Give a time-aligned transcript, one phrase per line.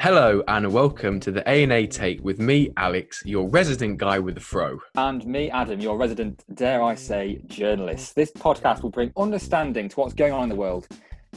[0.00, 4.40] Hello and welcome to the A&A Take with me, Alex, your resident guy with the
[4.40, 4.80] fro.
[4.96, 8.16] And me, Adam, your resident, dare I say, journalist.
[8.16, 10.88] This podcast will bring understanding to what's going on in the world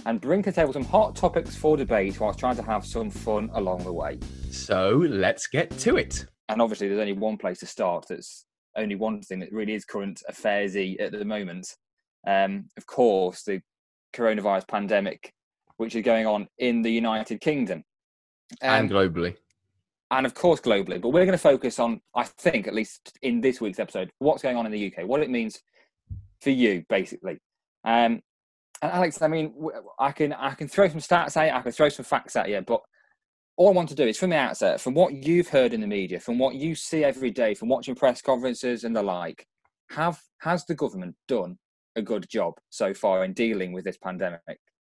[0.07, 3.12] and bring to the table some hot topics for debate whilst trying to have some
[3.12, 4.17] fun along the way.
[4.49, 6.25] So let's get to it.
[6.49, 8.07] And obviously, there's only one place to start.
[8.09, 11.75] That's only one thing that really is current affairsy at the moment.
[12.27, 13.62] Um, of course, the
[14.15, 15.33] coronavirus pandemic,
[15.78, 17.84] which is going on in the United Kingdom.
[18.61, 19.35] Um, and globally.
[20.11, 21.01] And of course, globally.
[21.01, 24.43] But we're going to focus on, I think, at least in this week's episode, what's
[24.43, 25.59] going on in the UK, what it means
[26.41, 27.39] for you, basically.
[27.84, 28.21] Um,
[28.81, 29.53] and Alex, I mean,
[29.99, 32.49] I can I can throw some stats at you, I can throw some facts at
[32.49, 32.81] you, but
[33.57, 35.87] all I want to do is from the outset, from what you've heard in the
[35.87, 39.48] media, from what you see every day, from watching press conferences and the like,
[39.91, 41.57] have has the government done
[41.95, 44.41] a good job so far in dealing with this pandemic?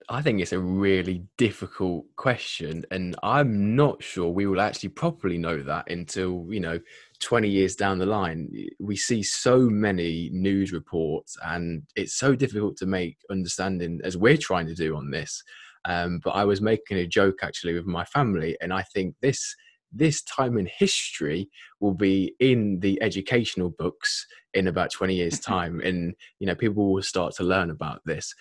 [0.09, 5.39] I think it's a really difficult question, and I'm not sure we will actually properly
[5.39, 6.79] know that until you know
[7.21, 8.51] 20 years down the line.
[8.79, 14.37] We see so many news reports, and it's so difficult to make understanding as we're
[14.37, 15.43] trying to do on this.
[15.87, 19.55] Um, but I was making a joke actually with my family, and I think this
[19.95, 21.49] this time in history
[21.81, 26.93] will be in the educational books in about 20 years time and you know people
[26.93, 28.35] will start to learn about this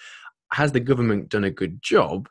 [0.54, 2.30] has the government done a good job?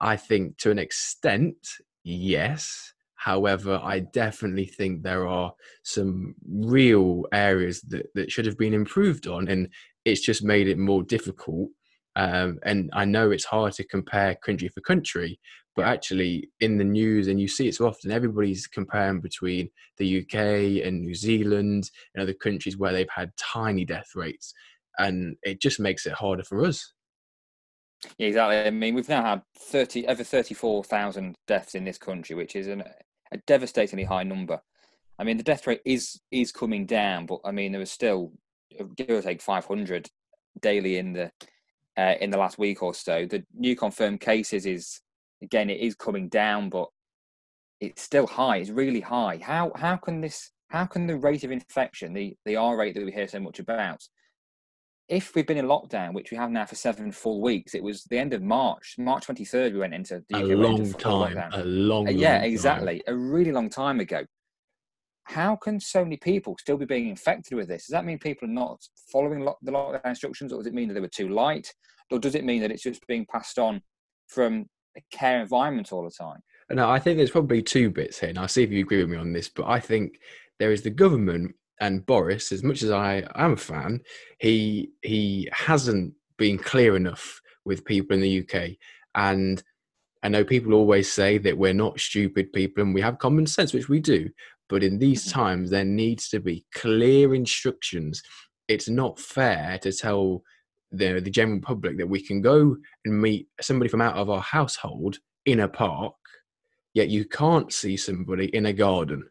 [0.00, 1.56] I think to an extent
[2.04, 2.92] yes.
[3.14, 5.52] However i definitely think there are
[5.82, 9.68] some real areas that, that should have been improved on and
[10.04, 11.68] it's just made it more difficult.
[12.16, 15.38] Um, and I know it's hard to compare country for country,
[15.76, 20.20] but actually in the news, and you see it so often, everybody's comparing between the
[20.20, 24.52] UK and New Zealand and other countries where they've had tiny death rates,
[24.98, 26.92] and it just makes it harder for us.
[28.16, 28.58] Yeah, exactly.
[28.58, 32.68] I mean, we've now had thirty over thirty-four thousand deaths in this country, which is
[32.68, 32.84] an,
[33.32, 34.60] a devastatingly high number.
[35.18, 38.32] I mean, the death rate is is coming down, but I mean, there was still
[38.96, 40.08] give or take five hundred
[40.60, 41.32] daily in the
[41.96, 43.26] uh, in the last week or so.
[43.26, 45.00] The new confirmed cases is
[45.42, 46.88] again it is coming down, but
[47.80, 48.58] it's still high.
[48.58, 49.40] It's really high.
[49.42, 50.52] How how can this?
[50.68, 53.58] How can the rate of infection, the the R rate that we hear so much
[53.58, 54.06] about,
[55.08, 58.04] if we've been in lockdown, which we have now for seven full weeks, it was
[58.04, 61.48] the end of March, March 23rd, we went into the UK a long time, lockdown.
[61.54, 63.14] a long, uh, yeah, long exactly, time.
[63.14, 64.24] a really long time ago.
[65.24, 67.86] How can so many people still be being infected with this?
[67.86, 68.80] Does that mean people are not
[69.10, 71.72] following lo- the lockdown instructions, or does it mean that they were too light,
[72.10, 73.80] or does it mean that it's just being passed on
[74.26, 76.40] from a care environment all the time?
[76.70, 79.08] No, I think there's probably two bits here, and I'll see if you agree with
[79.08, 79.48] me on this.
[79.48, 80.18] But I think
[80.58, 82.52] there is the government and Boris.
[82.52, 84.00] As much as I am a fan,
[84.38, 88.70] he he hasn't been clear enough with people in the UK.
[89.14, 89.62] And
[90.22, 93.72] I know people always say that we're not stupid people and we have common sense,
[93.72, 94.30] which we do.
[94.68, 95.38] But in these mm-hmm.
[95.38, 98.22] times, there needs to be clear instructions.
[98.68, 100.42] It's not fair to tell
[100.90, 104.40] the the general public that we can go and meet somebody from out of our
[104.40, 106.14] household in a park,
[106.94, 109.28] yet you can't see somebody in a garden.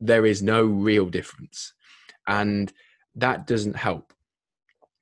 [0.00, 1.72] There is no real difference,
[2.26, 2.72] and
[3.16, 4.12] that doesn't help.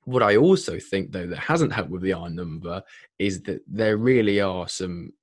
[0.05, 2.83] What I also think, though, that hasn't helped with the R number
[3.19, 5.13] is that there really are some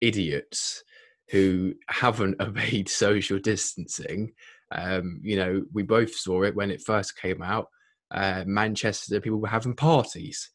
[0.00, 0.84] idiots
[1.30, 4.32] who haven't obeyed social distancing.
[4.72, 7.68] Um, you know, we both saw it when it first came out
[8.10, 10.50] uh, Manchester, people were having parties.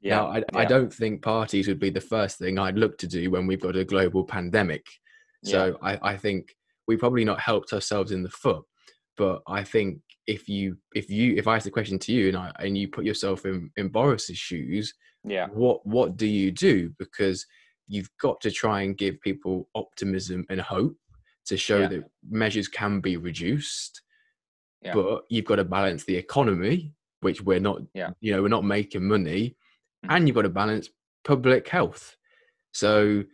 [0.00, 0.44] Yeah, now, I, yeah.
[0.54, 3.60] I, don't think parties would be the first thing I'd look to do when we've
[3.60, 4.86] got a global pandemic.
[5.44, 5.98] So yeah.
[6.02, 6.54] I, I think
[6.88, 8.64] we probably not helped ourselves in the foot.
[9.16, 12.36] But I think if you if you if I ask the question to you and
[12.36, 14.92] I and you put yourself in in Boris's shoes,
[15.24, 16.90] yeah, what what do you do?
[16.98, 17.46] Because
[17.86, 20.96] you've got to try and give people optimism and hope
[21.46, 21.88] to show yeah.
[21.88, 24.02] that measures can be reduced
[24.82, 24.94] yeah.
[24.94, 28.10] but you've got to balance the economy, which we're not, yeah.
[28.20, 29.56] you know, we're not making money,
[30.04, 30.14] mm-hmm.
[30.14, 30.88] and you've got to balance
[31.24, 32.16] public health.
[32.72, 33.24] So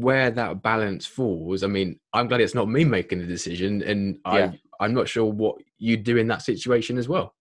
[0.00, 4.18] where that balance falls, I mean, I'm glad it's not me making the decision, and
[4.26, 4.52] yeah.
[4.80, 7.34] I, I'm not sure what you do in that situation as well.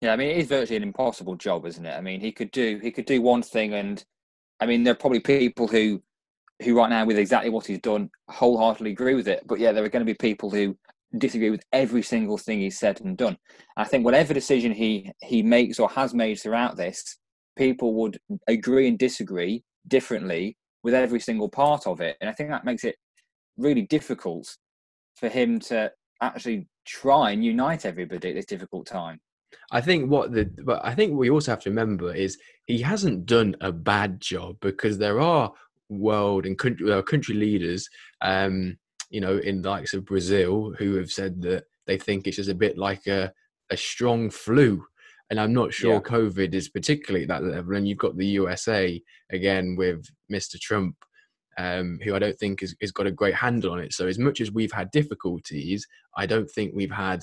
[0.00, 1.96] Yeah, I mean, it is virtually an impossible job, isn't it?
[1.96, 4.02] I mean, he could do he could do one thing, and
[4.60, 6.02] I mean, there are probably people who
[6.62, 9.42] who right now with exactly what he's done wholeheartedly agree with it.
[9.46, 10.76] But yeah, there are going to be people who
[11.18, 13.36] disagree with every single thing he's said and done.
[13.76, 17.18] I think whatever decision he he makes or has made throughout this,
[17.56, 22.50] people would agree and disagree differently with every single part of it, and I think
[22.50, 22.96] that makes it
[23.56, 24.56] really difficult
[25.16, 29.20] for him to actually try and unite everybody at this difficult time.
[29.70, 33.26] I think what the but I think we also have to remember is he hasn't
[33.26, 35.52] done a bad job because there are
[35.88, 37.88] world and country uh, country leaders,
[38.20, 38.76] um,
[39.10, 42.50] you know, in the likes of Brazil who have said that they think it's just
[42.50, 43.32] a bit like a
[43.70, 44.84] a strong flu.
[45.30, 46.00] And I'm not sure yeah.
[46.00, 47.76] COVID is particularly at that level.
[47.76, 49.00] And you've got the USA
[49.30, 50.60] again with Mr.
[50.60, 50.96] Trump,
[51.56, 53.92] um, who I don't think has, has got a great handle on it.
[53.92, 55.86] So as much as we've had difficulties,
[56.16, 57.22] I don't think we've had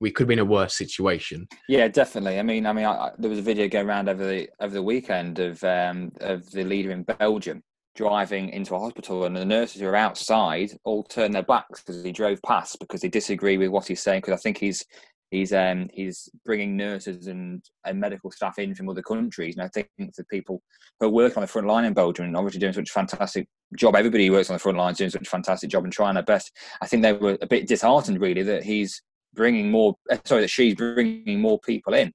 [0.00, 1.48] we could be in a worse situation.
[1.68, 2.38] Yeah, definitely.
[2.38, 4.74] I mean, I mean, I, I, there was a video going around over the over
[4.74, 7.62] the weekend of um, of the leader in Belgium
[7.94, 12.02] driving into a hospital, and the nurses who are outside all turn their backs because
[12.02, 14.20] he drove past because they disagree with what he's saying.
[14.20, 14.84] Because I think he's
[15.30, 19.68] he's um, he's bringing nurses and, and medical staff in from other countries, and I
[19.68, 20.62] think the people
[21.00, 23.48] who are working on the front line in Belgium and obviously doing such a fantastic
[23.76, 23.96] job.
[23.96, 26.14] Everybody who works on the front line is doing such a fantastic job and trying
[26.14, 26.52] their best.
[26.80, 29.02] I think they were a bit disheartened, really, that he's
[29.34, 29.94] bringing more.
[30.10, 32.12] Uh, sorry, that she's bringing more people in.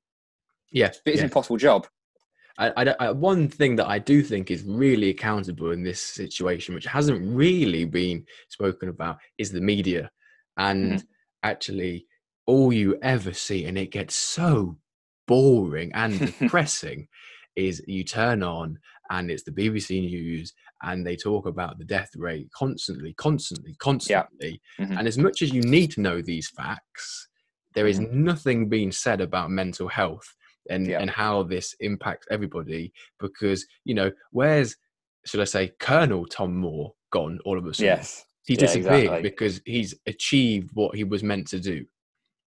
[0.71, 1.17] Yeah, it's yeah.
[1.17, 1.87] an impossible job.
[2.59, 6.75] I, I, I, one thing that I do think is really accountable in this situation,
[6.75, 10.11] which hasn't really been spoken about, is the media.
[10.57, 11.05] And mm-hmm.
[11.43, 12.05] actually,
[12.49, 14.75] all you ever see, and it gets so
[15.27, 17.07] boring and depressing,
[17.55, 18.79] is you turn on
[19.11, 24.61] and it's the BBC News and they talk about the death rate constantly, constantly, constantly.
[24.79, 24.85] Yeah.
[24.85, 24.97] Mm-hmm.
[24.97, 27.27] And as much as you need to know these facts,
[27.75, 28.23] there is mm-hmm.
[28.23, 30.27] nothing being said about mental health
[30.71, 31.01] and, yeah.
[31.01, 34.75] and how this impacts everybody because, you know, where's,
[35.25, 37.97] should I say, Colonel Tom Moore gone all of a sudden?
[37.97, 38.25] Yes.
[38.45, 39.29] He disappeared yeah, exactly.
[39.29, 41.85] because he's achieved what he was meant to do.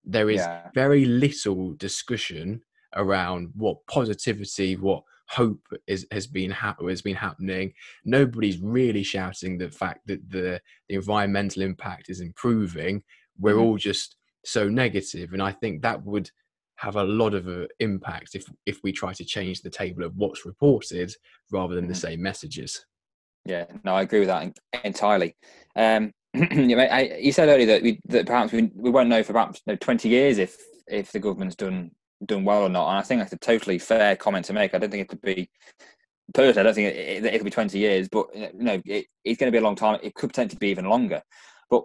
[0.05, 0.45] There is
[0.75, 2.63] very little discussion
[2.95, 7.73] around what positivity, what hope is, has been ha- has been happening.
[8.05, 13.03] Nobody's really shouting the fact that the, the environmental impact is improving.
[13.39, 13.63] We're mm-hmm.
[13.63, 16.31] all just so negative, and I think that would
[16.77, 20.17] have a lot of uh, impact if if we try to change the table of
[20.17, 21.13] what's reported
[21.51, 21.93] rather than mm-hmm.
[21.93, 22.85] the same messages.
[23.45, 25.35] Yeah, no, I agree with that entirely.
[25.75, 26.13] Um,
[26.53, 29.77] you said earlier that we that perhaps we, we won't know for perhaps you know,
[29.77, 30.57] twenty years if
[30.89, 31.91] if the government's done
[32.25, 32.89] done well or not.
[32.89, 34.75] And I think that's a totally fair comment to make.
[34.75, 35.51] I don't think it could be
[36.33, 36.61] personally.
[36.61, 39.39] I don't think it, it, it could be twenty years, but you know, it, it's
[39.39, 39.99] going to be a long time.
[40.03, 41.23] It could potentially be even longer.
[41.69, 41.85] But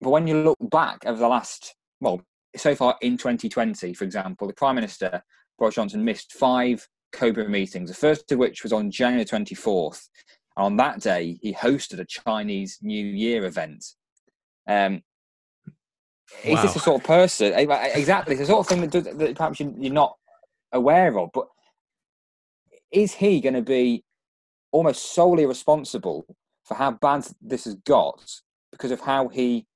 [0.00, 2.20] but when you look back over the last well,
[2.56, 5.22] so far in 2020, for example, the Prime Minister
[5.58, 7.90] Boris Johnson missed five Cobra meetings.
[7.90, 10.08] The first of which was on January 24th.
[10.58, 13.84] And on that day, he hosted a Chinese New Year event.
[14.66, 15.02] Um,
[16.44, 16.56] Wow.
[16.56, 17.54] Is this the sort of person?
[17.54, 20.14] Exactly, it's the sort of thing that, does, that perhaps you're not
[20.72, 21.30] aware of.
[21.32, 21.46] But
[22.92, 24.04] is he going to be
[24.70, 26.26] almost solely responsible
[26.66, 28.22] for how bad this has got
[28.70, 29.66] because of how he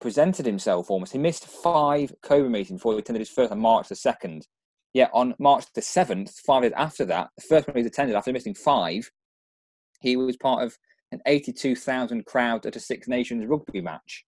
[0.00, 0.90] presented himself?
[0.90, 4.46] Almost, he missed five Cobra meetings before he attended his first on March the second.
[4.94, 8.32] Yet on March the seventh, five days after that, the first one he attended after
[8.32, 9.10] missing five,
[10.00, 10.76] he was part of
[11.12, 14.24] an eighty-two thousand crowd at a Six Nations rugby match.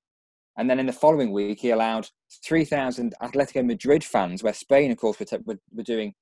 [0.59, 2.09] And then in the following week, he allowed
[2.45, 6.13] 3,000 Atletico Madrid fans, where Spain, of course, were, t- were, were doing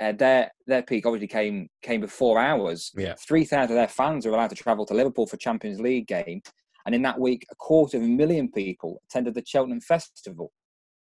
[0.00, 1.06] uh, their their peak.
[1.06, 2.92] Obviously, came came before ours.
[2.96, 3.14] Yeah.
[3.14, 6.42] 3,000 of their fans were allowed to travel to Liverpool for Champions League game,
[6.86, 10.52] and in that week, a quarter of a million people attended the Cheltenham Festival.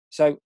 [0.09, 0.37] So,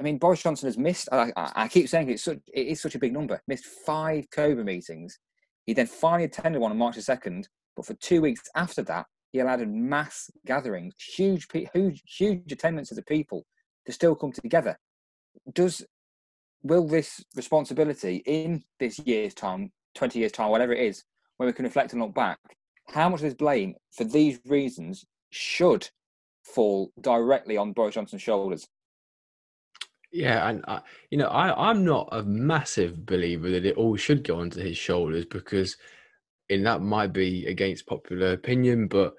[0.00, 1.08] I mean, Boris Johnson has missed.
[1.10, 3.40] I, I keep saying it's such, it is such a big number.
[3.46, 5.18] Missed five Cobra meetings.
[5.66, 9.06] He then finally attended one on March the second, but for two weeks after that,
[9.32, 13.44] he allowed mass gatherings, huge, huge, huge attendances of the people
[13.84, 14.78] to still come together.
[15.52, 15.84] Does
[16.62, 21.04] will this responsibility in this year's time, twenty years time, whatever it is,
[21.36, 22.38] when we can reflect and look back,
[22.88, 25.88] how much of this blame for these reasons should
[26.42, 28.66] fall directly on Boris Johnson's shoulders?
[30.16, 30.80] Yeah, and I,
[31.10, 34.78] you know, I I'm not a massive believer that it all should go onto his
[34.78, 35.76] shoulders because
[36.48, 39.14] and that might be against popular opinion, but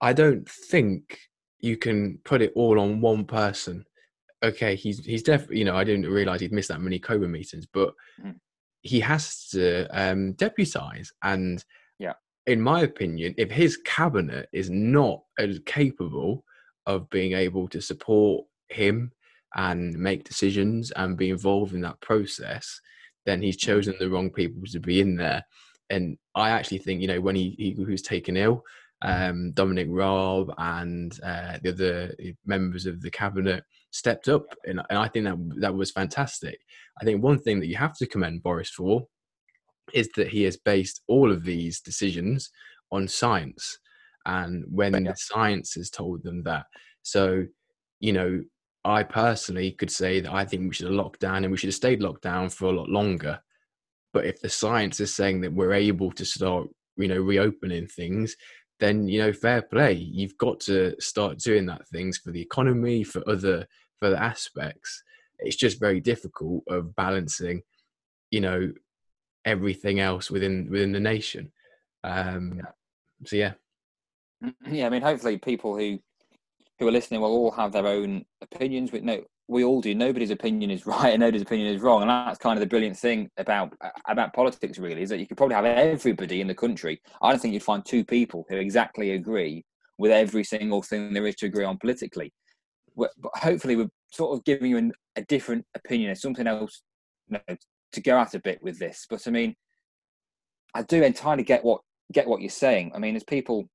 [0.00, 1.18] I don't think
[1.60, 3.84] you can put it all on one person.
[4.42, 7.66] Okay, he's he's definitely you know I didn't realize he'd missed that many Cobra meetings,
[7.66, 7.92] but
[8.24, 8.34] mm.
[8.80, 11.12] he has to um, deputize.
[11.22, 11.62] And
[11.98, 12.14] yeah,
[12.46, 16.42] in my opinion, if his cabinet is not as capable
[16.86, 19.12] of being able to support him
[19.56, 22.80] and make decisions and be involved in that process,
[23.26, 23.60] then he's mm.
[23.60, 25.42] chosen the wrong people to be in there
[25.92, 28.64] and I actually think you know when he, he, he was taken ill,
[29.02, 32.14] um, Dominic Raab and uh, the other
[32.46, 36.58] members of the cabinet stepped up, and, and I think that that was fantastic.
[37.00, 39.06] I think one thing that you have to commend Boris for
[39.92, 42.50] is that he has based all of these decisions
[42.90, 43.78] on science,
[44.24, 45.10] and when yeah.
[45.10, 46.64] the science has told them that,
[47.02, 47.44] so
[48.00, 48.42] you know
[48.84, 51.68] I personally could say that I think we should have locked down and we should
[51.68, 53.40] have stayed locked down for a lot longer.
[54.12, 58.36] But if the science is saying that we're able to start, you know, reopening things,
[58.80, 59.92] then you know, fair play.
[59.92, 63.66] You've got to start doing that things for the economy, for other
[64.00, 65.02] for the aspects.
[65.38, 67.62] It's just very difficult of balancing,
[68.30, 68.72] you know,
[69.44, 71.52] everything else within within the nation.
[72.02, 72.60] Um.
[73.24, 73.52] So yeah,
[74.68, 74.86] yeah.
[74.86, 76.00] I mean, hopefully, people who
[76.82, 78.90] who are listening will all have their own opinions.
[78.90, 79.94] We no, we all do.
[79.94, 82.98] Nobody's opinion is right, and nobody's opinion is wrong, and that's kind of the brilliant
[82.98, 84.78] thing about uh, about politics.
[84.78, 87.00] Really, is that you could probably have everybody in the country.
[87.22, 89.64] I don't think you'd find two people who exactly agree
[89.98, 92.32] with every single thing there is to agree on politically.
[92.96, 96.82] But hopefully, we're sort of giving you an, a different opinion, or something else
[97.28, 97.56] you know,
[97.92, 99.06] to go at a bit with this.
[99.08, 99.54] But I mean,
[100.74, 101.80] I do entirely get what
[102.12, 102.92] get what you're saying.
[102.94, 103.68] I mean, as people,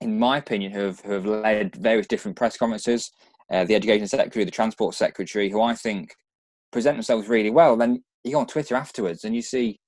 [0.00, 3.10] in my opinion, who have who have led various different press conferences,
[3.52, 6.14] uh, the education secretary, the transport secretary, who I think
[6.72, 7.76] present themselves really well.
[7.76, 9.78] Then you go on Twitter afterwards and you see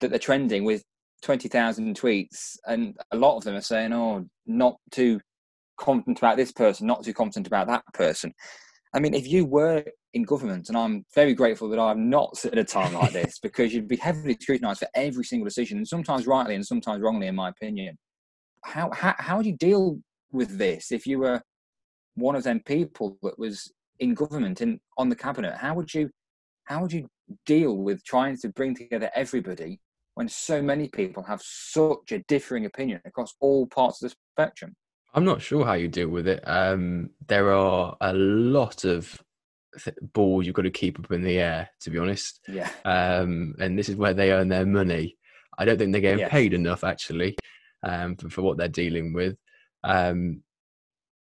[0.00, 0.82] that they're trending with
[1.22, 5.20] twenty thousand tweets, and a lot of them are saying, "Oh, not too
[5.78, 8.32] confident about this person, not too confident about that person."
[8.94, 9.84] I mean, if you were
[10.14, 13.74] in government, and I'm very grateful that I'm not at a time like this, because
[13.74, 17.34] you'd be heavily scrutinised for every single decision, and sometimes rightly and sometimes wrongly, in
[17.34, 17.98] my opinion.
[18.64, 20.00] How how how would you deal
[20.32, 21.40] with this if you were
[22.14, 25.56] one of them people that was in government and on the cabinet?
[25.56, 26.10] How would you
[26.64, 27.08] how would you
[27.46, 29.80] deal with trying to bring together everybody
[30.14, 34.74] when so many people have such a differing opinion across all parts of the spectrum?
[35.14, 36.42] I'm not sure how you deal with it.
[36.46, 39.20] Um, there are a lot of
[39.82, 42.40] th- balls you've got to keep up in the air, to be honest.
[42.46, 42.68] Yeah.
[42.84, 45.16] Um, and this is where they earn their money.
[45.56, 46.30] I don't think they're getting yes.
[46.30, 47.36] paid enough, actually,
[47.82, 49.36] um, for, for, what they're dealing with.
[49.84, 50.42] Um,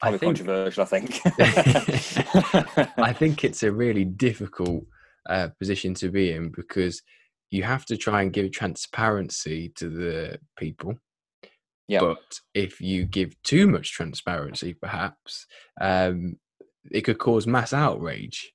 [0.02, 1.22] I think, controversial, I think.
[2.98, 4.84] I think it's a really difficult
[5.28, 7.02] uh, position to be in because
[7.50, 10.96] you have to try and give transparency to the people
[11.88, 12.02] yeah.
[12.02, 15.46] But if you give too much transparency, perhaps
[15.80, 16.38] um,
[16.92, 18.52] it could cause mass outrage,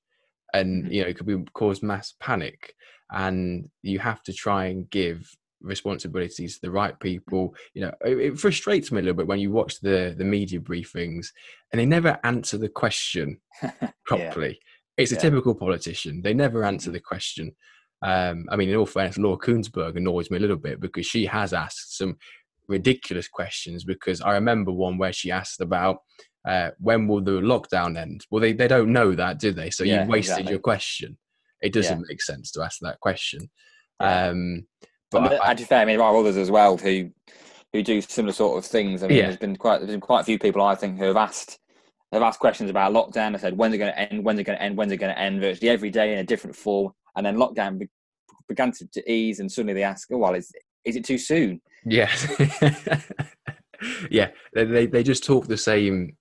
[0.52, 0.92] and mm-hmm.
[0.92, 2.74] you know it could be cause mass panic.
[3.10, 5.30] And you have to try and give
[5.62, 7.54] responsibilities to the right people.
[7.74, 10.60] You know, it, it frustrates me a little bit when you watch the the media
[10.60, 11.28] briefings
[11.70, 13.40] and they never answer the question
[14.06, 14.48] properly.
[14.48, 15.02] yeah.
[15.02, 15.22] It's a yeah.
[15.22, 16.94] typical politician; they never answer mm-hmm.
[16.94, 17.56] the question.
[18.04, 21.24] Um, I mean, in all fairness, Laura Kuenssberg annoys me a little bit because she
[21.26, 22.16] has asked some
[22.68, 25.98] ridiculous questions because I remember one where she asked about
[26.46, 28.26] uh, when will the lockdown end?
[28.30, 29.70] Well, they, they don't know that, do they?
[29.70, 30.52] So yeah, you wasted exactly.
[30.52, 31.18] your question.
[31.60, 33.48] It doesn't make sense to ask that question.
[34.00, 34.66] Um,
[35.12, 37.10] but I, I, fair, I mean, there are others as well who
[37.72, 39.02] who do similar sort of things.
[39.02, 41.16] I mean, there's been quite there's been quite a few people I think who have
[41.16, 41.58] asked
[42.12, 43.34] have asked questions about lockdown.
[43.34, 44.24] I said, when's it going to end?
[44.24, 44.76] When's it going to end?
[44.76, 45.40] When's it going to end?
[45.40, 46.92] Virtually every day in a different form.
[47.16, 47.88] And then lockdown be-
[48.48, 50.52] began to, to, ease, and suddenly they ask, oh, well, is
[50.84, 51.60] is it too soon?
[51.84, 52.30] Yes.
[54.10, 56.16] yeah, they they just talk the same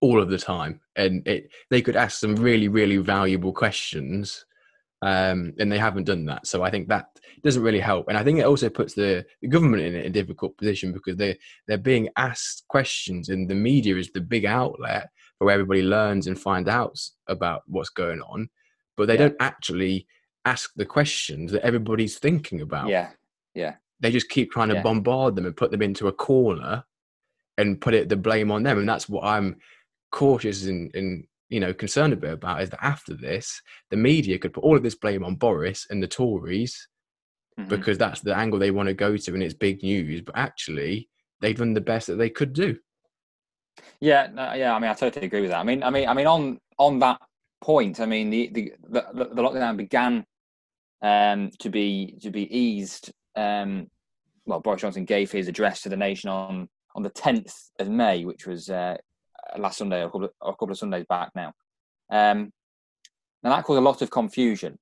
[0.00, 4.44] all of the time, and it they could ask some really really valuable questions,
[5.04, 6.46] um, and they haven't done that.
[6.46, 7.06] So I think that
[7.42, 10.56] doesn't really help, and I think it also puts the, the government in a difficult
[10.56, 15.46] position because they they're being asked questions, and the media is the big outlet for
[15.46, 18.48] where everybody learns and finds out about what's going on,
[18.96, 19.28] but they yeah.
[19.28, 20.06] don't actually
[20.44, 22.88] ask the questions that everybody's thinking about.
[22.88, 23.10] Yeah,
[23.54, 24.82] yeah they just keep trying to yeah.
[24.82, 26.84] bombard them and put them into a corner
[27.56, 29.56] and put it the blame on them and that's what i'm
[30.10, 33.60] cautious and, and you know concerned a bit about is that after this
[33.90, 36.88] the media could put all of this blame on boris and the tories
[37.58, 37.68] mm-hmm.
[37.68, 41.08] because that's the angle they want to go to and it's big news but actually
[41.40, 42.76] they've done the best that they could do
[44.00, 46.14] yeah no, yeah i mean i totally agree with that i mean i mean i
[46.14, 47.20] mean on on that
[47.60, 50.24] point i mean the the the, the lockdown began
[51.02, 53.88] um, to be to be eased um,
[54.46, 58.24] well, Boris Johnson gave his address to the nation on on the 10th of May,
[58.24, 58.96] which was uh,
[59.58, 61.52] last Sunday or a, couple of, a couple of Sundays back now.
[62.10, 62.52] Um,
[63.42, 64.78] now that caused a lot of confusion.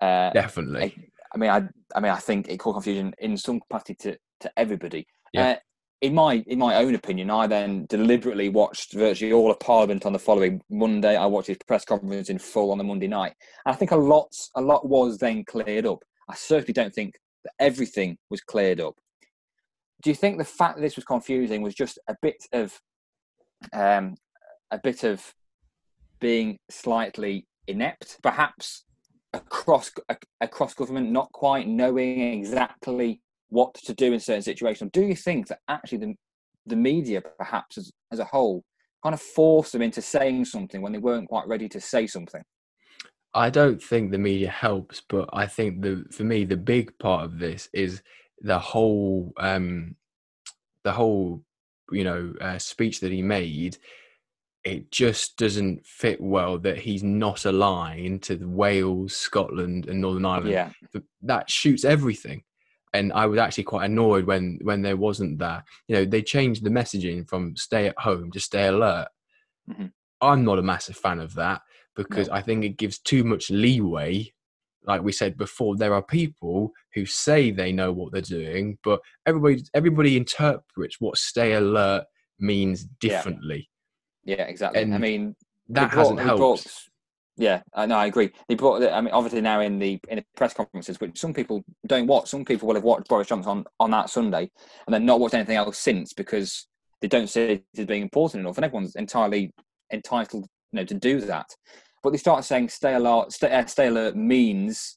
[0.00, 0.82] Uh, Definitely.
[0.82, 4.16] I, I, mean, I, I mean, I think it caused confusion in some capacity to,
[4.40, 5.06] to everybody.
[5.32, 5.50] Yeah.
[5.50, 5.56] Uh,
[6.00, 10.12] in my in my own opinion, I then deliberately watched virtually all of Parliament on
[10.12, 11.14] the following Monday.
[11.14, 13.34] I watched his press conference in full on the Monday night,
[13.66, 15.98] and I think a lot a lot was then cleared up.
[16.28, 18.94] I certainly don't think that everything was cleared up.
[20.02, 22.80] Do you think the fact that this was confusing was just a bit of
[23.72, 24.14] um,
[24.70, 25.34] a bit of
[26.20, 28.84] being slightly inept, perhaps
[29.32, 29.90] across
[30.40, 34.90] across government, not quite knowing exactly what to do in certain situations?
[34.92, 36.14] Do you think that actually the
[36.66, 38.62] the media, perhaps as, as a whole,
[39.02, 42.42] kind of force them into saying something when they weren't quite ready to say something.
[43.32, 47.24] I don't think the media helps, but I think the for me the big part
[47.24, 48.02] of this is
[48.40, 49.94] the whole um,
[50.82, 51.44] the whole
[51.92, 53.78] you know uh, speech that he made.
[54.62, 60.52] It just doesn't fit well that he's not aligned to Wales, Scotland, and Northern Ireland.
[60.52, 60.72] Yeah,
[61.22, 62.44] That shoots everything
[62.92, 65.64] and I was actually quite annoyed when when there wasn't that.
[65.88, 69.08] You know, they changed the messaging from "stay at home" to "stay alert."
[69.66, 71.62] hmm I'm not a massive fan of that
[71.96, 72.34] because No.
[72.34, 74.32] I think it gives too much leeway.
[74.86, 79.00] Like we said before, there are people who say they know what they're doing, but
[79.26, 82.04] everybody everybody interprets what "stay alert"
[82.38, 83.68] means differently.
[84.24, 84.80] yeah, exactly.
[84.82, 85.36] And I mean,
[85.68, 86.38] That brought- hasn't helped.
[86.38, 86.66] brought-
[87.36, 87.94] yeah, no.
[87.96, 88.30] I agree.
[88.48, 88.82] They brought.
[88.82, 92.28] I mean, obviously now in the in the press conferences, which some people don't watch.
[92.28, 94.50] Some people will have watched Boris Johnson on on that Sunday
[94.86, 96.66] and then not watched anything else since because
[97.00, 99.52] they don't see it as being important enough, and everyone's entirely
[99.92, 101.46] entitled, you know, to do that.
[102.02, 104.96] But they start saying "stay alert." Stay, uh, stay alert means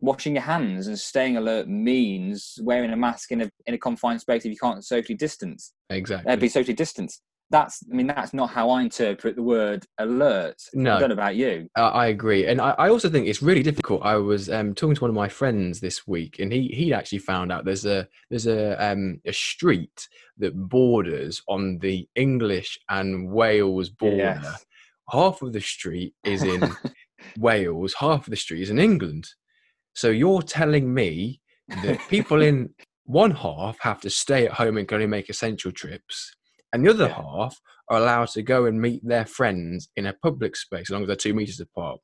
[0.00, 4.20] washing your hands, and staying alert means wearing a mask in a in a confined
[4.20, 6.32] space if you can't socially distance Exactly.
[6.32, 7.22] uh, be socially distanced.
[7.52, 10.54] That's, I mean, that's not how I interpret the word alert.
[10.72, 10.94] No.
[10.94, 11.68] I don't know about you.
[11.76, 14.02] I I agree, and I, I also think it's really difficult.
[14.02, 17.18] I was um, talking to one of my friends this week, and he he actually
[17.18, 23.30] found out there's a there's a um, a street that borders on the English and
[23.30, 24.40] Wales border.
[24.42, 24.64] Yes.
[25.10, 26.62] Half of the street is in
[27.38, 29.28] Wales, half of the street is in England.
[29.94, 31.40] So you're telling me
[31.82, 32.70] that people in
[33.04, 36.32] one half have to stay at home and can only make essential trips,
[36.72, 37.14] and the other Yeah.
[37.22, 41.02] half are allowed to go and meet their friends in a public space as long
[41.02, 42.00] as they're two meters apart.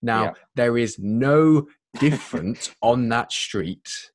[0.00, 0.32] Now, Yeah.
[0.54, 1.66] there is no
[1.98, 4.10] difference on that street.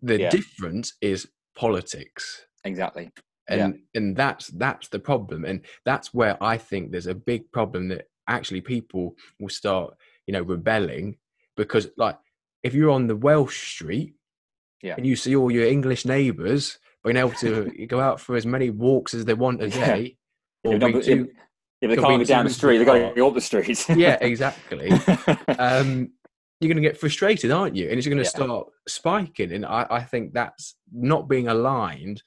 [0.00, 0.30] The Yeah.
[0.30, 2.46] difference is politics.
[2.64, 3.10] Exactly.
[3.48, 5.44] And and that's that's the problem.
[5.44, 9.94] And that's where I think there's a big problem that actually people will start,
[10.26, 11.16] you know, rebelling
[11.56, 12.18] because like
[12.62, 14.14] if you're on the Welsh street
[14.82, 14.94] Yeah.
[14.96, 18.70] and you see all your English neighbours being able to go out for as many
[18.70, 19.94] walks as they want a Yeah.
[19.94, 20.16] day,
[20.64, 21.30] or If, be too,
[21.80, 23.86] if they can't go down the street, they've got to go up the street.
[23.96, 24.92] yeah, exactly.
[25.58, 26.10] um,
[26.60, 27.88] you're going to get frustrated, aren't you?
[27.88, 28.28] And it's going to Yeah.
[28.28, 29.52] start spiking.
[29.52, 32.22] And I, I think that's not being aligned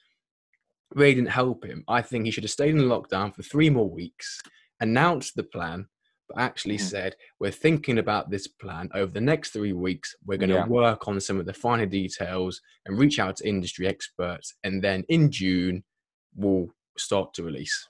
[0.96, 1.84] really didn't help him.
[1.88, 4.40] I think he should have stayed in lockdown for three more weeks,
[4.80, 5.86] announced the plan,
[6.28, 6.80] but actually Mhm.
[6.80, 10.14] said, We're thinking about this plan over the next three weeks.
[10.24, 10.66] We're going to Yeah.
[10.66, 14.54] work on some of the finer details and reach out to industry experts.
[14.64, 15.84] And then in June,
[16.34, 17.88] we'll start to release.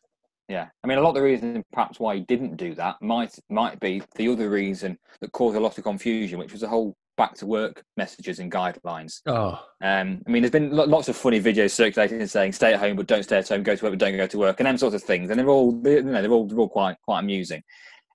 [0.49, 3.39] Yeah, I mean, a lot of the reason perhaps why he didn't do that might
[3.49, 6.97] might be the other reason that caused a lot of confusion, which was the whole
[7.23, 9.21] back to work messages and guidelines.
[9.27, 12.81] Oh, Um, I mean, there's been lo- lots of funny videos circulating saying "stay at
[12.81, 14.67] home but don't stay at home, go to work but don't go to work," and
[14.67, 16.97] them sorts of things, and they're all they- you know they're all they're all quite
[17.05, 17.63] quite amusing.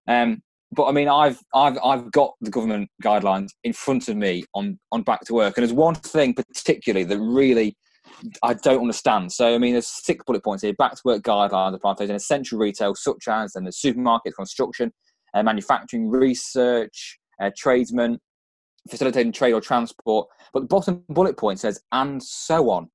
[0.10, 0.41] Um,
[0.74, 4.78] but I mean, I've I've I've got the government guidelines in front of me on
[4.91, 7.78] on back to work, and there's one thing particularly that really
[8.43, 9.32] I don't understand.
[9.32, 12.60] So I mean, there's six bullet points here: back to work guidelines apply to essential
[12.60, 14.91] retail, such as and the supermarket, construction,
[15.34, 18.20] uh, manufacturing, research, uh, tradesmen,
[18.88, 20.28] facilitating trade or transport.
[20.54, 22.89] But the bottom bullet point says, and so on,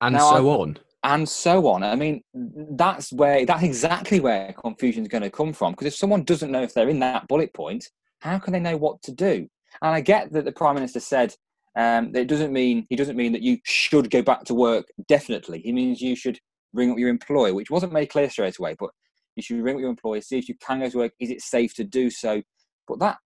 [0.00, 0.78] and Now, so on.
[1.04, 1.82] and so on.
[1.82, 5.72] I mean, that's where that's exactly where confusion is going to come from.
[5.72, 7.88] Because if someone doesn't know if they're in that bullet point,
[8.20, 9.48] how can they know what to do?
[9.82, 11.34] And I get that the prime minister said
[11.76, 14.86] um, that it doesn't mean he doesn't mean that you should go back to work.
[15.08, 16.38] Definitely, he means you should
[16.72, 18.76] ring up your employer, which wasn't made clear straight away.
[18.78, 18.90] But
[19.36, 21.12] you should ring up your employer, see if you can go to work.
[21.20, 22.42] Is it safe to do so?
[22.86, 23.18] But that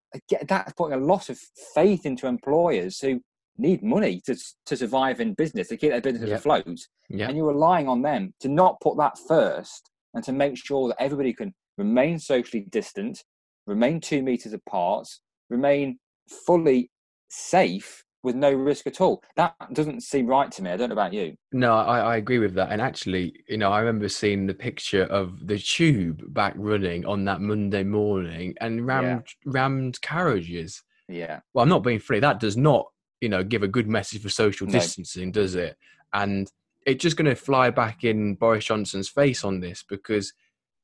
[0.46, 1.38] that's putting a lot of
[1.74, 3.20] faith into employers who
[3.58, 6.38] need money to to survive in business to keep their business Yep.
[6.38, 7.28] afloat Yeah.
[7.28, 11.02] and you're relying on them to not put that first and to make sure that
[11.02, 13.24] everybody can remain socially distant,
[13.66, 15.08] remain two meters apart,
[15.50, 15.98] remain
[16.46, 16.90] fully
[17.28, 19.22] safe with no risk at all.
[19.36, 20.70] That doesn't seem right to me.
[20.70, 21.36] I don't know about you.
[21.52, 22.70] No, I, I agree with that.
[22.72, 27.24] And actually, you know, I remember seeing the picture of the tube back running on
[27.26, 30.82] that Monday morning and rammed rammed carriages.
[31.08, 32.20] Yeah, Well, I'm not being funny.
[32.20, 32.86] That does not,
[33.22, 34.72] you know, give a good message for social No.
[34.72, 35.76] distancing, does it?
[36.12, 36.50] And
[36.84, 40.32] it's just going to fly back in Boris Johnson's face on this because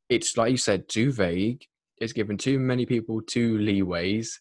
[0.08, 1.66] it's like you said, too vague.
[1.98, 4.38] It's given too many people too leeways,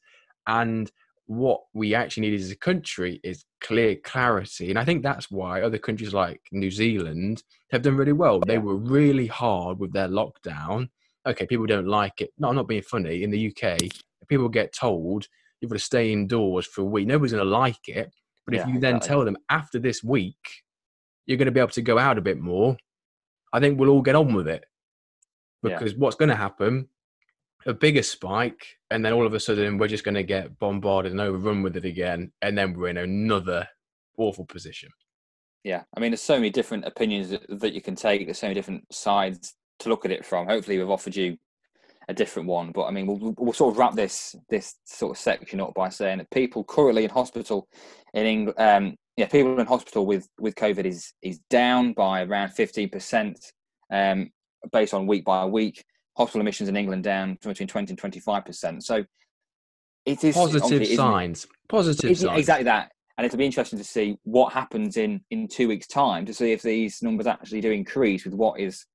[0.47, 0.91] and
[1.27, 4.69] what we actually need as a country is clear clarity.
[4.69, 8.39] And I think that's why other countries like New Zealand have done really well.
[8.39, 10.89] They were really hard with their lockdown.
[11.25, 12.31] Okay, people don't like it.
[12.38, 13.23] No, I'm not being funny.
[13.23, 13.77] In the UK,
[14.27, 15.27] people get told
[15.62, 18.12] you've got to stay indoors for a week, nobody's going to like it.
[18.45, 19.07] But if Yeah, you then exactly.
[19.07, 20.36] tell them after this week,
[21.25, 22.75] you're going to be able to go out a bit more,
[23.53, 24.65] I think we'll all get on with it
[25.63, 25.79] Yeah.
[25.79, 26.89] because what's going to happen?
[27.65, 31.12] A bigger spike, and then all of a sudden we're just going to get bombarded
[31.12, 33.67] and overrun with it again, and then we're in another
[34.17, 34.89] awful position.
[35.63, 38.26] Yeah, I mean, there's so many different opinions that, you can take.
[38.26, 40.47] There's so many different sides to look at it from.
[40.47, 41.38] Hopefully, we've offered you
[42.10, 42.71] a different one.
[42.71, 45.89] But I mean, we'll, we'll sort of wrap this this sort of section up by
[45.89, 47.67] saying that people currently in hospital
[48.13, 52.49] in England, um, yeah, people in hospital with with COVID is is down by around
[52.49, 53.39] 15 percent,
[53.91, 54.32] um,
[54.71, 55.84] based on week by week.
[56.15, 58.84] Hospital admissions in England down from between 20 and 25 percent.
[58.84, 59.04] So
[60.06, 61.47] it is Positive obviously, isn't it- signs.
[61.69, 62.39] Positive signs.
[62.39, 62.91] exactly that?
[63.17, 66.52] And it'll be interesting to see what happens in in two weeks' time to see
[66.52, 68.86] if these numbers actually do increase with what is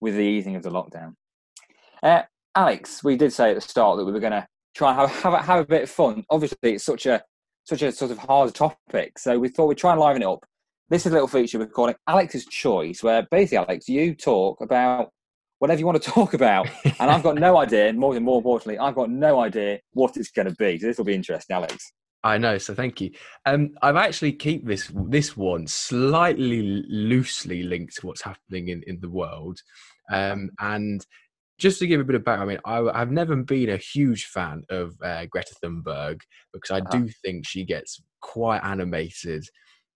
[0.00, 1.14] with the easing of the lockdown.
[2.02, 2.22] Uh,
[2.54, 5.22] Alex, we did say at the start that we were going to try and have,
[5.22, 6.24] have, a- have a bit of fun.
[6.30, 7.22] Obviously, it's such a
[7.64, 10.44] such a sort of hard topic, so we thought we'd try and liven it up.
[10.88, 15.12] This is a little feature we're calling Alex's Choice, where basically, Alex, you talk about
[15.60, 17.88] whatever you want to talk about, and I've got no idea.
[17.88, 20.78] and More than more importantly, I've got no idea what it's going to be.
[20.78, 21.92] So this will be interesting, Alex.
[22.22, 23.12] I know, so thank you.
[23.46, 29.00] Um, I've actually keep this this one slightly loosely linked to what's happening in, in
[29.00, 29.58] the world,
[30.12, 31.06] um, and
[31.58, 34.24] just to give a bit of background, I mean, I, I've never been a huge
[34.26, 36.20] fan of uh, Greta Thunberg
[36.54, 36.98] because I Uh-huh.
[36.98, 39.44] do think she gets quite animated.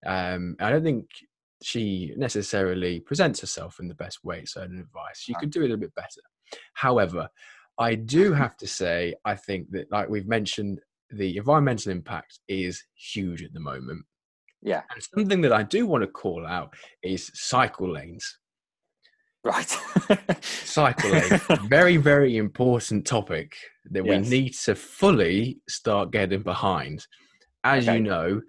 [0.07, 1.07] Um, I don't think
[1.65, 4.45] she necessarily presents herself in the best way.
[4.45, 5.41] Certain advice, she Uh-huh.
[5.41, 6.21] could do it a bit better.
[6.75, 7.29] However,
[7.79, 12.83] I do have to say, I think that, like we've mentioned, the environmental impact is
[12.95, 14.05] huge at the moment.
[14.63, 18.39] Yeah, And something that I do want to call out is cycle lanes.
[19.45, 19.69] right.
[20.43, 23.57] Cycle lanes, very, very important topic
[23.91, 24.25] that Yes.
[24.25, 27.07] we need to fully start getting behind.
[27.65, 27.97] As Okay.
[27.97, 28.41] you know,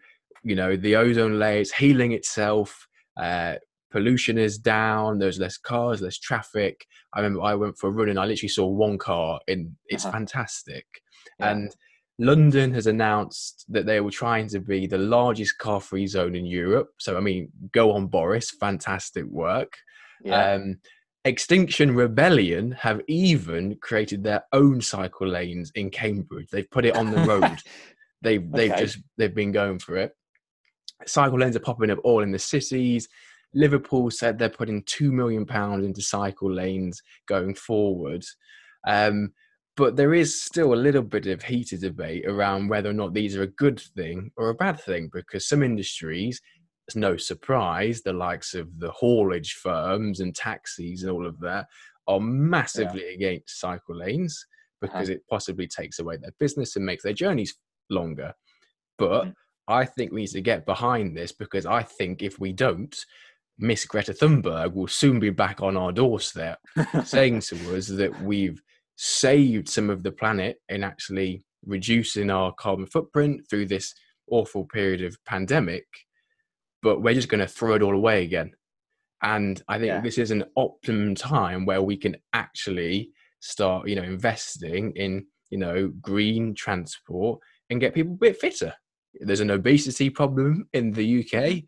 [0.44, 2.88] you know the ozone layer is healing itself.
[3.18, 3.56] Uh,
[3.92, 5.20] pollution is down.
[5.20, 6.86] There's less cars, less traffic.
[7.14, 10.06] I remember I went for a run and I literally saw one car, and it's
[10.06, 10.18] Uh-huh.
[10.18, 10.86] fantastic.
[11.40, 11.52] Yeah.
[11.52, 11.76] And
[12.18, 16.90] London has announced that they were trying to be the largest car-free zone in Europe.
[17.00, 18.52] So I mean, go on, Boris!
[18.52, 19.74] Fantastic work.
[20.24, 20.54] yeah.
[20.54, 20.80] Um,
[21.26, 26.50] Extinction Rebellion have even created their own cycle lanes in Cambridge.
[26.52, 27.58] They've put it on the road.
[28.22, 30.12] they've they've just they've been going for it.
[31.06, 33.08] Cycle lanes are popping up all in the cities.
[33.54, 38.26] Liverpool said they're putting two million pounds into cycle lanes going forward.
[38.88, 39.34] Um,
[39.78, 43.36] but there is still a little bit of heated debate around whether or not these
[43.36, 46.42] are a good thing or a bad thing because some industries
[46.88, 51.66] it's no surprise the likes of the haulage firms and taxis and all of that
[52.08, 54.46] are massively against cycle lanes
[54.82, 57.56] because it possibly takes away their business and makes their journeys
[57.90, 58.34] longer.
[58.98, 59.36] But Mhm.
[59.68, 62.96] I think we need to get behind this because I think if we don't,
[63.58, 66.60] Miss Greta Thunberg will soon be back on our doorstep
[67.06, 68.62] saying to us that we've
[68.98, 73.94] saved some of the planet in actually reducing our carbon footprint through this
[74.30, 75.86] awful period of pandemic,
[76.82, 78.52] but we're just going to throw it all away again.
[79.24, 80.02] And I think Yeah.
[80.02, 85.58] this is an optimum time where we can actually start, you know, investing in, you
[85.58, 88.74] know, green transport and get people a bit fitter.
[89.20, 91.64] There's an obesity problem in the UK.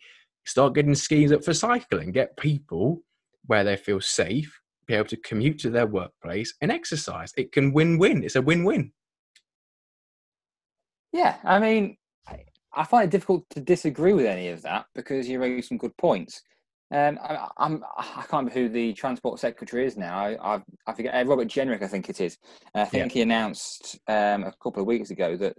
[0.46, 2.12] Start getting schemes up for cycling.
[2.12, 3.02] Get people
[3.46, 7.34] where they feel safe, be able to commute to their workplace and exercise.
[7.38, 8.24] It can win-win.
[8.24, 8.92] It's a win-win.
[11.14, 11.98] Yeah, I mean,
[12.74, 15.96] I- find it difficult to disagree with any of that because you raised some good
[15.98, 16.42] points.
[16.92, 20.18] Um, I, I'm, I can't remember who the transport secretary is now.
[20.18, 21.14] I, I, I forget.
[21.14, 22.38] Uh, Robert Jenrick, I think it is.
[22.74, 25.58] I think he announced um, a couple of weeks ago that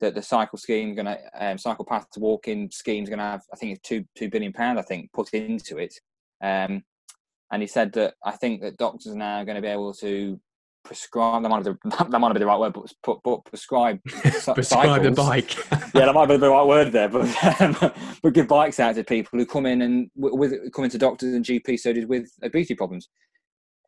[0.00, 3.24] that the cycle scheme, going to um, cycle path to walking scheme, is going to
[3.24, 5.94] have, I think it's two two billion pound, I think, put into it.
[6.42, 6.82] Um,
[7.52, 10.40] and he said that I think that doctors are now going to be able to
[10.84, 11.42] prescribe.
[11.42, 14.00] That might been, that might not be the right word, but, but, but prescribe
[14.54, 15.56] Prescribe the bike.
[15.94, 17.76] yeah, that might be the right word there, but um,
[18.22, 21.44] but give bikes out to people who come in and with come into doctors and
[21.44, 23.08] GP surgeries with obesity problems.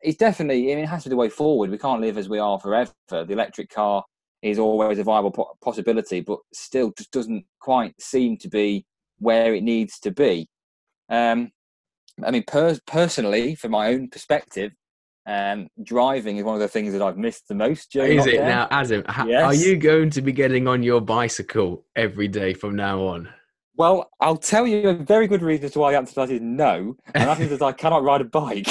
[0.01, 0.71] It's definitely.
[0.71, 1.69] I mean, it has to be the way forward.
[1.69, 2.91] We can't live as we are forever.
[3.09, 4.03] The electric car
[4.49, 8.85] is always a viable po- possibility, but still just doesn't quite seem to be
[9.19, 10.49] where it needs to be.
[11.09, 11.51] Um,
[12.23, 14.71] I mean, per- personally, from my own perspective,
[15.27, 17.93] um, driving is one of the things that I've missed the most.
[17.95, 19.03] Is it now, Adam?
[19.07, 23.29] ha- Are you going to be getting on your bicycle every day from now on?
[23.77, 26.31] Well, I'll tell you a very good reason as to why the answer to that
[26.31, 28.67] is no, and that is that I cannot ride a bike.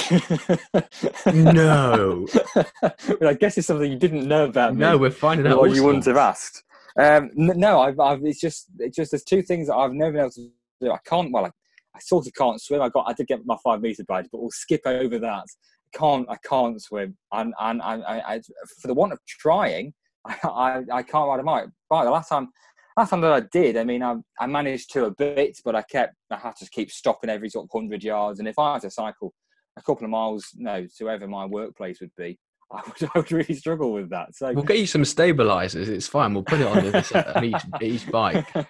[1.32, 2.26] No.
[2.82, 4.80] but I guess it's something you didn't know about me.
[4.80, 5.58] No, we're finding out.
[5.58, 6.64] or you wouldn't have asked.
[6.98, 10.20] Um, no, I've, I've, it's just, it's just there's two things that I've never been
[10.22, 10.90] able to do.
[10.90, 11.30] I can't.
[11.30, 11.50] Well, I,
[11.94, 12.82] I sort of can't swim.
[12.82, 15.44] I got I did get my five meter badge, but we'll skip over that.
[15.44, 18.40] I can't I can't swim, and and, and I, I,
[18.80, 19.94] for the want of trying,
[20.26, 21.66] I, I, I can't ride a bike.
[21.90, 22.48] Right, the last time
[22.96, 25.82] last time that I did, I mean, I, I managed to a bit, but I
[25.82, 28.82] kept I had to keep stopping every sort of hundred yards, and if I had
[28.82, 29.32] to cycle
[29.76, 32.38] a couple of miles, no, to wherever my workplace would be,
[32.72, 34.34] I would, I would really struggle with that.
[34.34, 35.88] So we'll get you some stabilizers.
[35.88, 36.34] It's fine.
[36.34, 37.44] We'll put it on, the, on
[37.82, 38.46] each, each bike.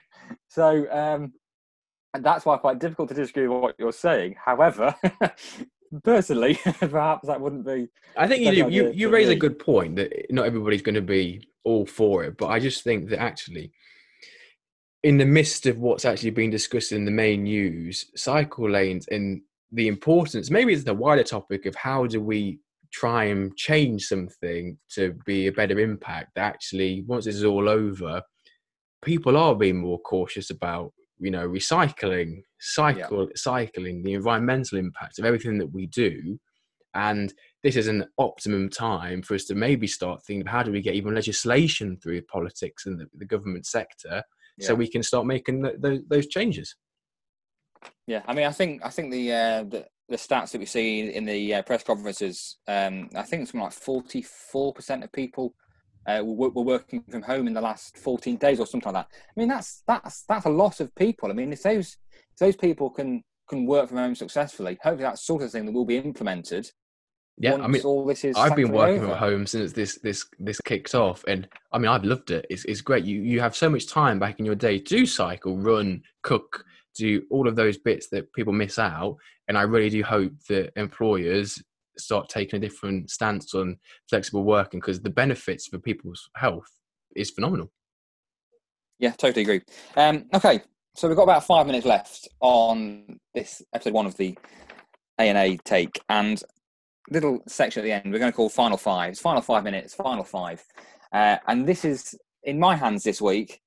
[0.48, 1.34] So um,
[2.12, 4.34] that's why it's quite difficult to disagree with what you're saying.
[4.44, 4.92] However,
[6.02, 7.88] personally, perhaps that wouldn't be.
[8.16, 8.70] I think you do.
[8.70, 9.34] You, you raise me.
[9.34, 12.82] a good point that not everybody's going to be all for it, but I just
[12.82, 13.70] think that actually,
[15.06, 19.40] in the midst of what's actually being discussed in the main news, cycle lanes and
[19.70, 22.58] the importance, maybe it's the wider topic of how do we
[22.92, 26.32] try and change something to be a better impact.
[26.34, 28.20] That actually, once this is all over,
[29.00, 33.36] people are being more cautious about you know recycling cycle yeah.
[33.36, 36.36] cycling the environmental impact of everything that we do
[36.94, 40.82] and this is an optimum time for us to maybe start thinking how do we
[40.82, 44.22] get even legislation through politics and the, the government sector
[44.56, 44.66] yeah.
[44.66, 46.76] so we can start making the, the, those changes
[48.06, 51.00] yeah i mean i think i think the uh, the, the stats that we see
[51.00, 55.54] in the uh, press conferences um, i think it's something like 44% of people
[56.06, 59.16] uh, were, were, working from home in the last 14 days or something like that.
[59.16, 61.30] I mean, that's that's that's a lot of people.
[61.30, 65.18] I mean, if those if those people can can work from home successfully, hopefully that
[65.18, 66.70] sort of thing that will be implemented.
[67.38, 69.08] Yeah, I mean, all this is I've been working over.
[69.08, 72.46] from home since this this this kicked off, and I mean, I've loved it.
[72.48, 73.04] It's it's great.
[73.04, 77.22] You you have so much time back in your day to cycle, run, cook, do
[77.30, 79.16] all of those bits that people miss out.
[79.48, 81.62] And I really do hope that employers
[81.98, 83.76] start taking a different stance on
[84.08, 86.70] flexible working because the benefits for people's health
[87.14, 87.70] is phenomenal.
[88.98, 89.60] Yeah, totally agree.
[89.94, 90.62] Um, okay,
[90.94, 94.36] so we've got about five minutes left on this episode one of the
[95.18, 96.42] A and A take, and
[97.10, 99.10] little section at the end we're going to call final five.
[99.10, 100.64] It's final five minutes, final five,
[101.12, 102.14] uh, and this is
[102.44, 103.60] in my hands this week.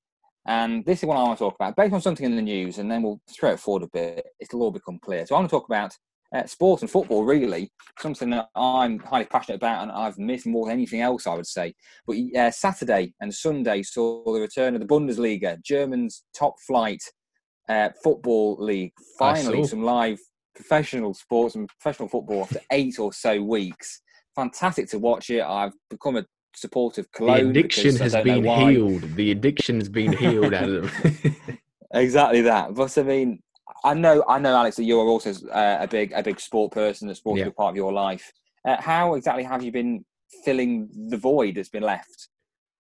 [0.48, 2.80] And this is what I want to talk about, based on something in the news,
[2.80, 4.26] and then we'll throw it forward a bit.
[4.40, 5.26] It'll all become clear.
[5.26, 5.96] So I want to talk about
[6.34, 10.66] uh, sport and football, really, something that I'm highly passionate about and I've missed more
[10.66, 11.74] than anything else, I would say.
[12.06, 17.02] But uh, Saturday and Sunday saw the return of the Bundesliga, German's top flight
[17.68, 18.94] uh, football league.
[19.18, 20.20] Finally, some live
[20.60, 24.02] professional sports and professional football after eight or so weeks.
[24.36, 25.42] Fantastic to watch it.
[25.42, 27.46] I've become a supporter of Cologne.
[27.46, 29.16] The addiction has been healed.
[29.16, 30.92] The addiction has been healed, Adam.
[31.94, 32.74] exactly that.
[32.74, 33.42] But I mean,
[33.86, 37.14] I know, I know, Alex, that you're also uh, a big, a big sport person.
[37.16, 37.46] Sports yeah.
[37.46, 38.32] a part of your life.
[38.68, 40.04] Uh, how exactly have you been
[40.44, 42.28] filling the void that's been left?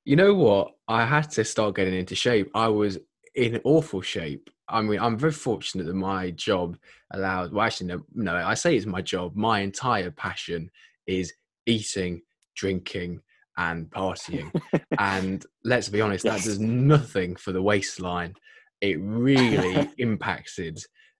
[0.03, 0.71] You know what?
[0.89, 2.51] I had to start getting into shape.
[2.53, 2.97] I was
[3.39, 4.49] in awful shape.
[4.67, 6.77] I mean, I'm very fortunate that my job
[7.11, 7.51] allows.
[7.51, 8.35] Well, actually, no, no.
[8.35, 9.35] I say it's my job.
[9.35, 10.69] My entire passion
[11.07, 11.33] is
[11.65, 12.21] eating,
[12.55, 13.21] drinking,
[13.57, 14.51] and partying.
[14.99, 16.43] and let's be honest, yes.
[16.43, 18.35] that does nothing for the waistline
[18.81, 20.79] it really impacted.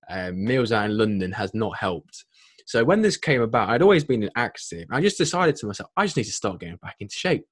[0.10, 2.26] Um, meals out in London has not helped.
[2.66, 4.88] So when this came about, I'd always been an active.
[4.92, 7.46] I just decided to myself, I just need to start getting back into shape.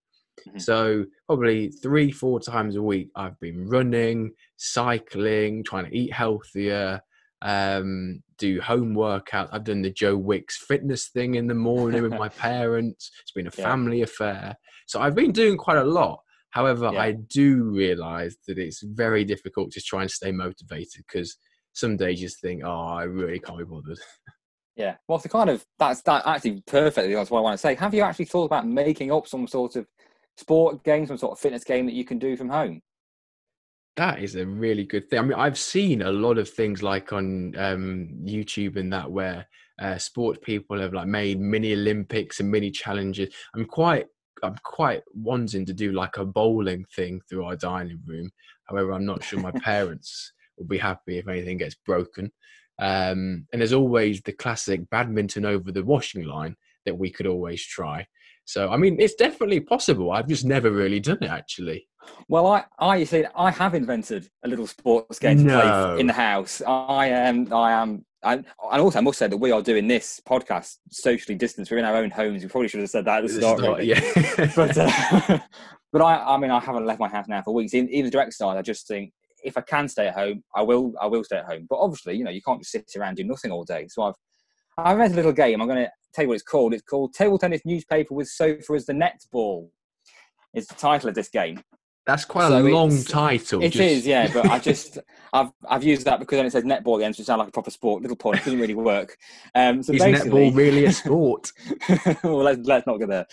[0.47, 0.59] Mm-hmm.
[0.59, 7.01] So probably three, four times a week, I've been running, cycling, trying to eat healthier,
[7.41, 9.49] um, do home workout.
[9.51, 13.11] I've done the Joe Wicks fitness thing in the morning with my parents.
[13.21, 14.05] It's been a family yeah.
[14.05, 14.55] affair.
[14.87, 16.19] So I've been doing quite a lot.
[16.51, 17.01] However, yeah.
[17.01, 21.37] I do realize that it's very difficult to try and stay motivated because
[21.73, 23.99] some days you just think, oh, I really can't be bothered.
[24.75, 27.15] Yeah, well, the kind of that's that actually perfectly.
[27.15, 27.73] That's what I want to say.
[27.73, 29.87] Have you actually thought about making up some sort of
[30.37, 32.81] sport game, some sort of fitness game that you can do from home?
[33.97, 35.19] That is a really good thing.
[35.19, 39.47] I mean, I've seen a lot of things like on um, YouTube and that where
[39.81, 43.33] uh, sports people have like made mini Olympics and mini challenges.
[43.55, 44.05] I'm quite
[44.43, 48.29] I'm quite wanting to do like a bowling thing through our dining room.
[48.65, 52.31] However, I'm not sure my parents will be happy if anything gets broken.
[52.79, 57.63] Um, and there's always the classic badminton over the washing line that we could always
[57.63, 58.05] try.
[58.47, 60.11] So, I mean, it's definitely possible.
[60.11, 61.87] I've just never really done it actually.
[62.29, 66.07] Well, I, I, you see, I have invented a little sports game to play in
[66.07, 66.61] the house.
[66.65, 70.19] I am, I am and, and also, I must say that we are doing this
[70.27, 71.71] podcast socially distanced.
[71.71, 72.41] We're in our own homes.
[72.41, 73.89] We probably should have said that at the start, not, really.
[73.89, 74.51] Yeah.
[74.55, 75.39] but uh,
[75.91, 77.73] but I, I mean, I haven't left my house now for weeks.
[77.73, 79.11] Even, even the direct side, I just think
[79.43, 80.93] if I can stay at home, I will.
[80.99, 81.67] I will stay at home.
[81.69, 83.87] But obviously, you know, you can't just sit around doing nothing all day.
[83.89, 84.15] So I've
[84.77, 85.61] I've made a little game.
[85.61, 86.73] I'm going to tell you what it's called.
[86.73, 89.69] It's called Table Tennis Newspaper with Sofa as the Netball.
[90.53, 91.61] Is the title of this game.
[92.07, 93.61] That's quite So a long title.
[93.61, 94.31] It just- is, yeah.
[94.33, 94.97] But I just
[95.33, 97.39] I've I've used that because then it says netball at the end, so it sounds
[97.39, 98.01] like a proper sport.
[98.01, 99.17] Little point, it doesn't really work.
[99.53, 101.51] Um, so Is basically, netball really a sport?
[102.23, 103.25] well, let's let's not go there.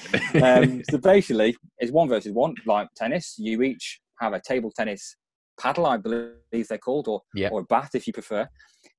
[0.42, 3.36] Um, so basically, it's one versus one, like tennis.
[3.38, 5.16] You each have a table tennis
[5.58, 6.32] paddle, I believe
[6.68, 7.50] they're called, or Yeah.
[7.52, 8.48] or a bat if you prefer.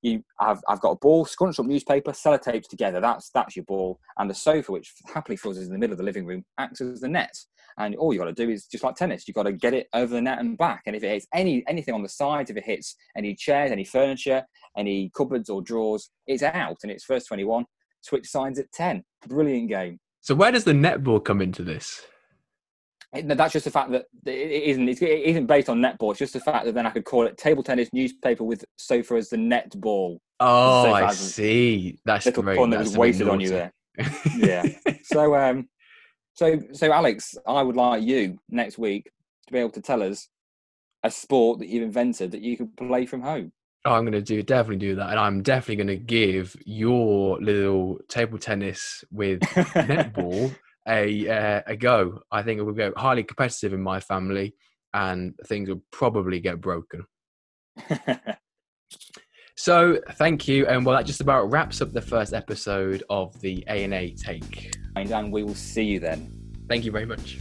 [0.06, 3.02] You, I've, I've got a ball, scrunched up newspaper, sellotaped together.
[3.02, 6.04] That's that's your ball, and the sofa, which happily is in the middle of the
[6.04, 7.36] living room, acts as the net.
[7.80, 9.88] And all you got to do is just like tennis, you've got to get it
[9.94, 10.84] over the net and back.
[10.86, 13.84] And if it hits any anything on the sides, if it hits any chairs, any
[13.84, 14.44] furniture,
[14.78, 17.65] any cupboards or drawers, it's out, and it's first twenty-one.
[18.02, 19.04] Switch sides at ten.
[19.28, 20.00] Brilliant game.
[20.22, 22.06] So where does the netball come into this?
[23.23, 24.88] That's just the fact that it isn't.
[24.88, 26.12] It's, it isn't based on netball.
[26.12, 29.15] It's just the fact that then I could call it table tennis newspaper with sofa
[29.15, 30.19] as the netball.
[30.39, 31.99] Oh, I see.
[32.06, 32.58] That's Little great.
[32.58, 33.73] pun that That's was wasted on you there.
[34.38, 34.63] Yeah.
[35.04, 35.69] So, um,
[36.34, 39.10] so, so Alex, I would like you next week
[39.47, 40.28] to be able to tell us
[41.04, 43.51] a sport that you've invented that you could play from home.
[43.86, 47.39] Oh, I'm going to do definitely do that, and I'm definitely going to give your
[47.39, 49.39] little table tennis with
[49.75, 50.54] netball
[50.88, 52.21] a uh, a go.
[52.32, 54.56] I think it will go highly competitive in my family,
[54.93, 57.06] and things will probably get broken.
[59.58, 63.63] So, thank you, and well, that just about wraps up the first episode of the
[63.69, 64.76] A and A take.
[64.98, 66.30] and we will see you then.
[66.67, 67.39] Thank you very much.